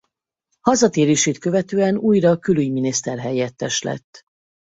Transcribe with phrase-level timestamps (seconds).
[0.61, 4.25] Hazatérését követően újra külügyminiszter-helyettes lett.